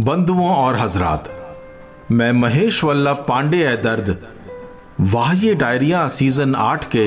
[0.00, 1.28] बंधुओं और हजरात,
[2.10, 4.16] मैं महेश वल्लभ पांडे है दर्द
[5.00, 7.04] वाह डायरिया सीज़न आठ के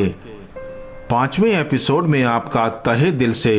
[1.10, 3.54] पाँचवें एपिसोड में आपका तहे दिल से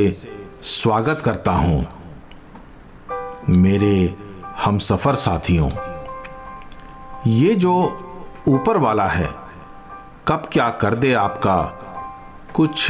[0.62, 1.86] स्वागत करता हूँ।
[3.48, 4.14] मेरे
[4.64, 5.70] हम सफ़र साथियों,
[7.26, 7.74] ये जो
[8.48, 9.30] ऊपर वाला है,
[10.28, 11.62] कब क्या कर दे आपका,
[12.54, 12.86] कुछ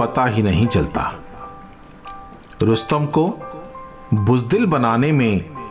[0.00, 1.12] पता ही नहीं चलता।
[2.62, 3.28] रुस्तम को
[4.14, 5.61] बुजदिल बनाने में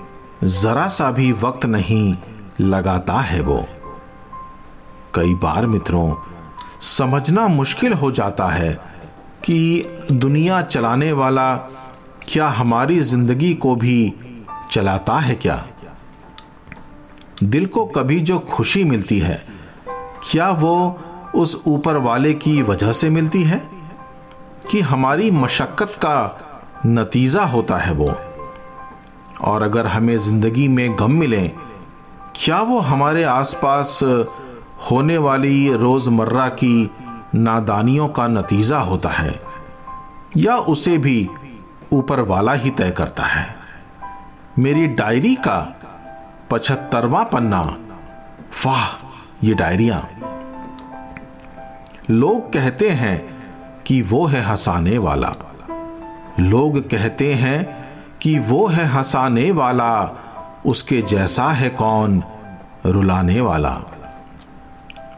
[0.43, 2.17] जरा सा भी वक्त नहीं
[2.61, 3.65] लगाता है वो।
[5.15, 6.15] कई बार मित्रों,
[6.81, 8.73] समझना मुश्किल हो जाता है
[9.43, 11.55] कि दुनिया चलाने वाला
[12.27, 14.13] क्या हमारी ज़िंदगी को भी
[14.71, 15.67] चलाता है क्या?
[17.43, 19.45] दिल को कभी जो खुशी मिलती है,
[20.31, 20.99] क्या वो
[21.35, 23.67] उस ऊपर वाले की वजह से मिलती है?
[24.71, 26.39] कि हमारी मशक्कत का
[26.85, 28.15] नतीजा होता है वो।
[29.43, 31.47] और अगर हमें ज़िंदगी में गम मिले,
[32.35, 33.99] क्या वो हमारे आसपास
[34.91, 36.91] होने वाली रोज़मर्रा की
[37.35, 39.39] नादानियों का नतीजा होता है,
[40.37, 41.29] या उसे भी
[41.93, 43.55] ऊपर वाला ही तय करता है?
[44.59, 45.59] मेरी डायरी का
[46.51, 47.61] पचहत्तरवा पन्ना।
[48.65, 48.87] वाह,
[49.43, 50.07] ये डायरिया।
[52.09, 53.17] लोग कहते हैं
[53.85, 55.33] कि वो है हंसाने वाला।
[56.39, 57.80] लोग कहते हैं
[58.21, 60.11] कि वो है हंसाने वाला,
[60.65, 62.23] उसके जैसा है कौन
[62.85, 63.81] रुलाने वाला?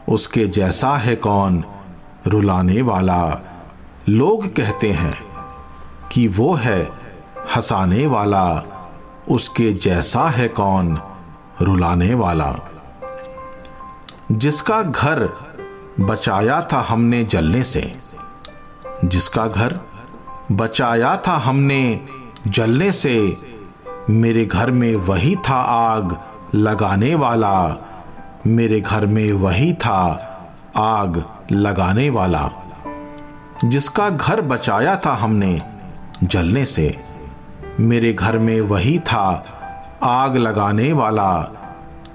[0.08, 1.64] उसके जैसा है कौन
[2.26, 3.40] रुलाने वाला?
[4.08, 5.14] लोग कहते हैं
[6.12, 6.84] कि वो है
[7.56, 8.62] हंसाने वाला,
[9.30, 10.98] उसके जैसा है कौन
[11.62, 12.54] रुलाने वाला?
[14.32, 15.28] जिसका घर
[16.00, 17.96] बचाया था हमने जलने से,
[19.04, 19.80] जिसका घर
[20.52, 22.06] बचाया था हमने
[22.48, 23.36] जलने से
[24.10, 26.18] मेरे घर में वही था आग
[26.54, 27.76] लगाने वाला।
[28.46, 30.30] मेरे घर में वही था
[30.76, 32.50] आग लगाने वाला।
[33.64, 35.62] जिसका घर बचाया था हमने
[36.24, 37.00] जलने से,
[37.80, 39.44] मेरे घर में वही था
[40.02, 41.52] आग लगाने वाला।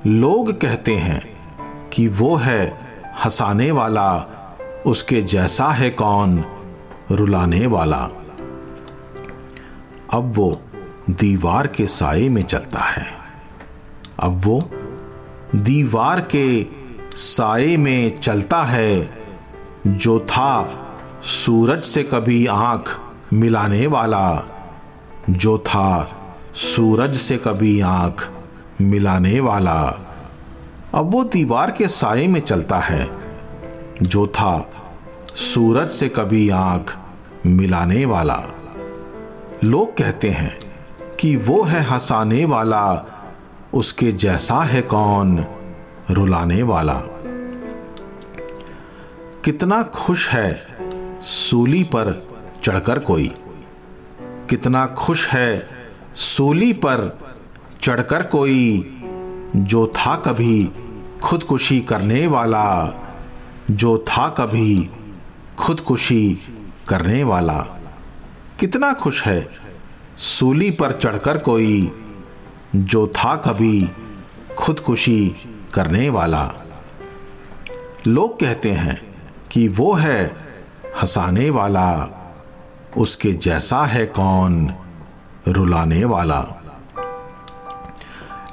[0.08, 1.22] लोग कहते हैं
[1.90, 2.78] कि वो है
[3.26, 4.26] हंसाने वाला,
[4.86, 6.46] उसके जैसा है कौन
[7.12, 8.10] रुलाने वाला।
[10.14, 10.62] अब वो
[11.10, 13.06] दीवार के साए में चलता है।
[14.20, 14.70] अब वो
[15.56, 16.66] दीवार के
[17.16, 19.10] साए में चलता है,
[19.88, 20.86] जो था
[21.24, 23.00] सूरज से कभी आँख
[23.34, 24.44] मिलाने वाला,
[25.30, 26.18] जो था
[26.54, 28.30] सूरज से कभी आँख
[28.82, 29.82] मिलाने वाला।
[30.94, 33.10] अब वो दीवार के साए में चलता है,
[34.02, 34.72] जो था
[35.36, 36.98] सूरज से कभी आँख
[37.46, 38.44] मिलाने वाला।
[39.64, 40.60] लोग कहते हैं
[41.20, 43.06] कि वो है हंसाने वाला,
[43.74, 45.46] उसके जैसा है कौन
[46.12, 47.02] रुलाने वाला।
[49.46, 50.68] कितना खुश है
[51.22, 52.28] सूली पर
[52.64, 53.36] चढ़कर कोई।
[54.22, 55.68] कितना खुश है
[56.16, 57.20] सूली पर
[57.82, 58.98] चढ़कर कोई,
[59.56, 60.72] जो था कभी
[61.24, 62.94] खुदकुशी करने वाला,
[63.72, 64.90] जो था कभी
[65.58, 66.38] खुदकुशी
[66.88, 67.79] करने वाला।
[68.60, 69.48] कितना खुश है।
[70.18, 71.92] सूली पर चढ़कर कोई
[72.76, 73.90] जो था कभी
[74.58, 75.36] खुदकुशी
[75.74, 76.44] करने वाला।
[78.08, 79.00] लोग कहते हैं
[79.52, 80.26] कि वो है
[81.02, 81.90] हंसाने वाला,
[82.98, 84.74] उसके जैसा है कौन
[85.48, 86.42] रुलाने वाला।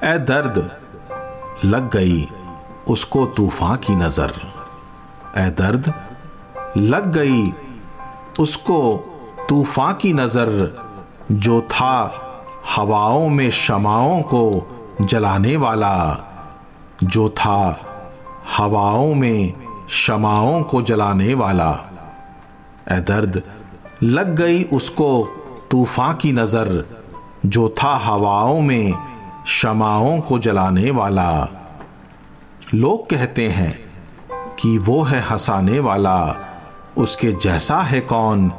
[0.05, 0.71] ए दर्द
[1.65, 2.27] लग गई
[2.89, 4.33] उसको तूफ़ान की नज़र।
[5.39, 5.93] ए दर्द
[6.77, 7.53] लग गई
[8.39, 8.79] उसको
[9.49, 10.49] तूफ़ान की नज़र
[11.33, 12.13] जो था
[12.77, 14.67] हवाओं में शमाओं को
[15.01, 15.97] जलाने वाला,
[17.05, 17.81] जो था
[18.57, 19.53] हवाओं में
[19.91, 21.71] शमाओं को जलाने वाला।
[22.93, 23.43] ए दर्द,
[24.03, 25.11] लग गई उसको
[25.71, 26.85] तूफ़ान की नज़र
[27.47, 28.95] जो था हवाओं में
[29.47, 31.31] शमाओं को जलाने वाला।
[32.75, 33.73] लोग कहते हैं
[34.59, 36.37] कि वो है हंसाने वाला,
[36.99, 38.53] उसके जैसा है कौन?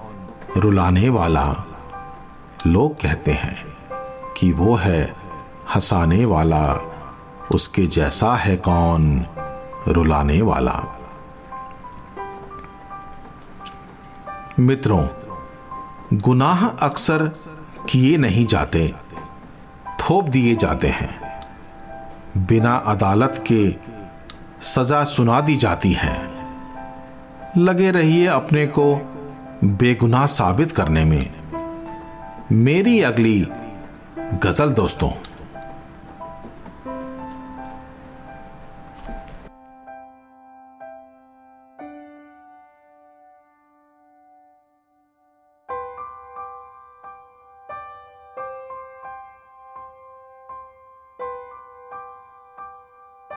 [0.58, 1.66] रुलाने वाला।
[2.68, 3.56] लोग कहते हैं
[4.38, 5.14] कि वो है
[5.76, 6.94] हंसाने वाला।
[7.52, 9.26] उसके जैसा है कौन
[9.88, 10.84] रुलाने वाला।
[14.60, 15.08] मित्रों,
[16.14, 17.32] गुनाह अक्सर
[17.90, 18.94] किए नहीं जाते,
[20.00, 21.44] थोप दिए जाते हैं।
[22.38, 23.76] बिना अदालत के
[24.62, 26.32] सजा सुना दी जाती है।
[27.58, 29.14] लगे रहिए अपने को
[29.63, 31.33] बेगुनाह साबित करने में।
[32.51, 33.48] मेरी अगली
[34.44, 35.12] गज़ल दोस्तों।